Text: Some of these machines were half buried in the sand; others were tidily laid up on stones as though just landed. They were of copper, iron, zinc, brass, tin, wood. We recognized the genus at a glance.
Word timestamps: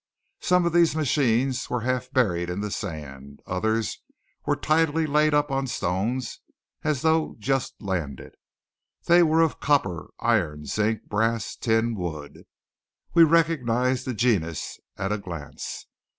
Some 0.39 0.65
of 0.65 0.73
these 0.73 0.95
machines 0.95 1.69
were 1.69 1.81
half 1.81 2.09
buried 2.11 2.49
in 2.49 2.61
the 2.61 2.71
sand; 2.71 3.39
others 3.45 4.01
were 4.47 4.55
tidily 4.55 5.05
laid 5.05 5.35
up 5.35 5.51
on 5.51 5.67
stones 5.67 6.39
as 6.83 7.03
though 7.03 7.35
just 7.37 7.79
landed. 7.79 8.33
They 9.05 9.21
were 9.21 9.41
of 9.43 9.59
copper, 9.59 10.09
iron, 10.19 10.65
zinc, 10.65 11.03
brass, 11.05 11.55
tin, 11.55 11.93
wood. 11.93 12.47
We 13.13 13.23
recognized 13.23 14.07
the 14.07 14.15
genus 14.15 14.79
at 14.97 15.11
a 15.11 15.19
glance. 15.19 15.85